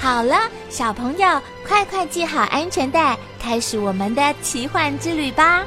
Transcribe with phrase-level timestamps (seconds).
[0.00, 5.64] 好了，小朋友，快快系好安全带，开始我们的奇幻之旅吧！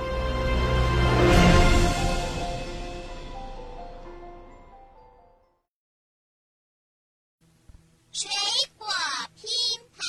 [8.11, 8.29] 水
[8.77, 8.87] 果
[9.35, 9.49] 拼
[9.95, 10.03] 盘，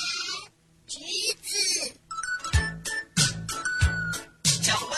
[0.87, 0.99] 橘
[1.41, 1.93] 子。
[4.61, 4.97] 小问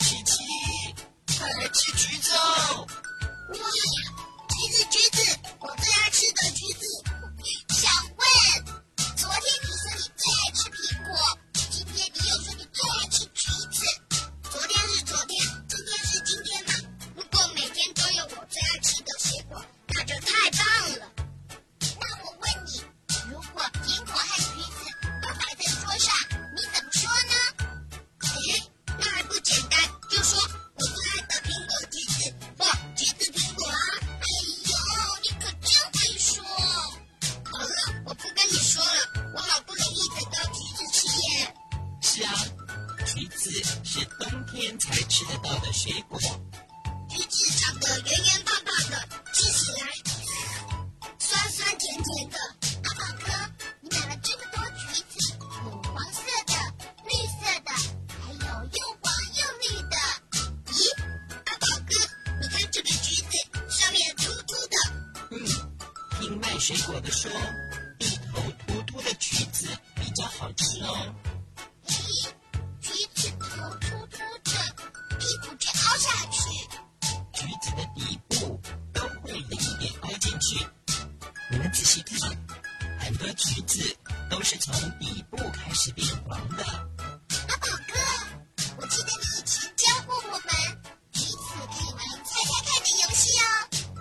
[0.00, 0.42] 琪琪，
[1.38, 2.86] 快来吃橘子哦！
[3.48, 3.54] 哇，
[4.48, 6.86] 橘子，橘子，我最爱吃的橘子。
[7.70, 7.88] 小
[43.12, 43.50] 橘子
[43.82, 46.16] 是冬天才吃得到的水果。
[47.08, 49.88] 橘子长得圆圆胖胖的，吃起来
[51.18, 52.38] 酸酸甜甜的。
[52.84, 53.32] 阿宝哥，
[53.80, 56.54] 你买了这么多橘子，有黄色的、
[57.04, 57.72] 绿色的，
[58.22, 59.96] 还有又黄又绿的。
[60.68, 60.78] 咦，
[61.46, 61.92] 阿宝哥，
[62.40, 63.36] 你看这个橘子
[63.68, 64.76] 上面凸凸的，
[65.32, 65.34] 嗯，
[66.20, 67.28] 听卖水果的说，
[67.98, 69.66] 一头凸凸的橘子
[69.96, 71.12] 比较好吃哦。
[83.40, 83.96] 橘子
[84.28, 86.62] 都是从底部开始变黄的。
[86.62, 87.94] 阿宝哥，
[88.76, 93.44] 我记得你以前教过我们，橘子可以玩猜猜看的游戏哦。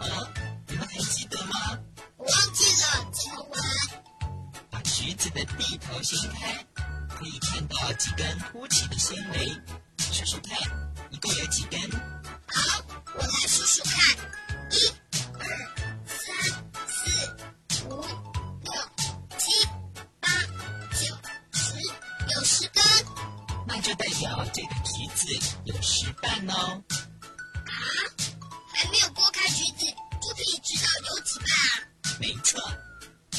[0.02, 0.30] 哦，
[0.68, 1.80] 你们还记得吗？
[2.18, 3.58] 我忘记了怎么玩。
[4.70, 6.66] 把橘子的蒂头掀开，
[7.08, 9.48] 可以看到几根凸起的纤维。
[10.12, 10.58] 数数看，
[11.12, 11.80] 一共有几根？
[23.80, 25.26] 那就代表这个橘子
[25.64, 26.84] 有十瓣哦。
[26.84, 27.72] 啊，
[28.76, 29.86] 还没有剥开橘子
[30.22, 32.18] 就可以知道有几瓣啊？
[32.20, 32.60] 没错，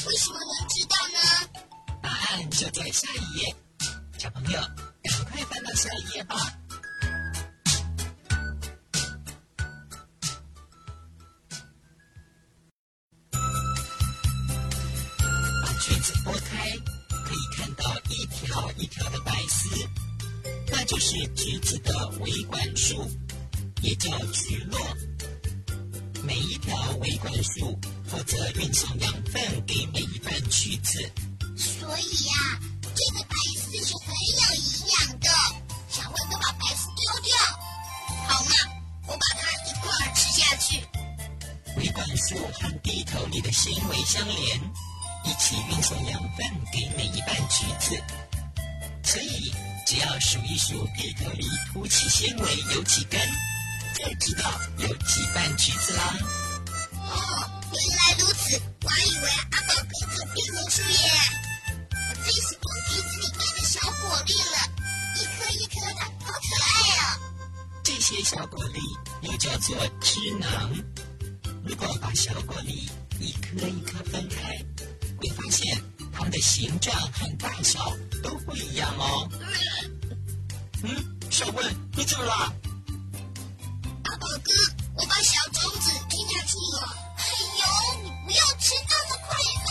[0.07, 1.19] 为什么能知道呢？
[2.01, 3.55] 答案就在下一页。
[4.17, 4.59] 小朋友，
[5.03, 6.35] 赶快翻到下一页吧。
[15.61, 16.67] 把橘子剥开，
[17.25, 19.69] 可以看到一条一条的白丝，
[20.81, 23.07] 那就是橘子的维管束，
[23.83, 24.79] 也叫橘络。
[26.23, 30.97] 每一条维管束负责运送养分给每一瓣橘子。
[31.55, 32.33] 所以呀、
[32.95, 35.29] 这个白丝是很有营养的。
[35.87, 37.37] 小问都把白丝丢掉，
[38.27, 38.51] 好嘛，
[39.05, 40.83] 我把它一块儿吃下去。
[41.77, 44.59] 维管束和地头里的纤维相连，
[45.25, 46.43] 一起运送养分
[46.73, 47.40] 给每一瓣
[49.91, 53.19] 只要数一数地头里凸起纤维有几根，
[53.93, 56.15] 就知道有几瓣橘子啦。
[56.95, 60.95] 哦，原来如此，我还以为阿宝哥很变魔术耶。
[61.91, 64.55] 我最喜欢橘子里面的小果粒了，
[65.17, 66.71] 一颗一颗的，好可爱
[67.03, 67.19] 哦。
[67.83, 68.79] 这些小果粒
[69.23, 70.73] 又叫做汁囊。
[71.65, 74.57] 如果把小果粒一颗一颗分开，
[75.17, 77.91] 会发现它们的形状和大小
[78.23, 79.29] 都不一样哦。
[80.83, 80.89] 嗯，
[81.29, 82.33] 小问，你怎么了？
[84.03, 84.51] 阿宝哥，
[84.95, 86.77] 我把小种子吞下去了。
[87.17, 87.23] 哎
[87.59, 89.69] 呦，你不要吃那么快嘛！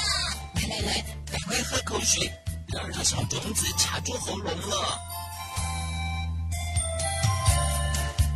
[0.55, 2.31] 来来来，赶快喝口水，
[2.69, 5.01] 不要让小种子卡住喉咙了。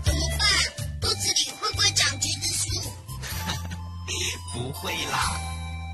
[0.05, 0.49] 怎么办？
[1.01, 2.91] 肚子里会不会长橘子树？
[4.53, 5.41] 不会啦，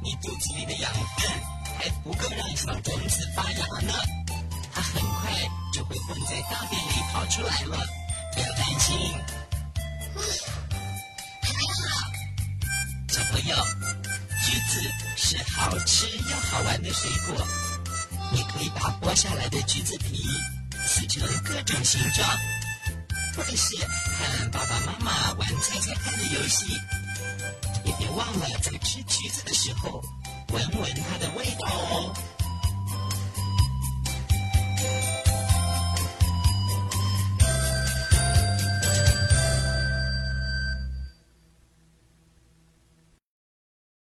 [0.03, 1.31] 你肚子里的养分
[1.79, 3.93] 还不够让小种子发芽呢，
[6.11, 7.79] 就会混在大便里跑出来了，
[8.35, 8.97] 不要担心。
[10.17, 10.23] 嗯，
[11.41, 12.11] 还好。
[13.09, 13.57] 小朋友，
[14.45, 14.83] 橘子
[15.17, 17.47] 是好吃又好玩的水果，
[18.33, 20.25] 你可以把剥下来的橘子皮
[20.85, 22.29] 撕成各种形状，
[23.37, 26.67] 或者是和爸爸妈妈玩猜猜看的游戏。
[27.85, 30.03] 也别忘了在吃橘子的时候，
[30.49, 32.15] 闻闻它的味道哦。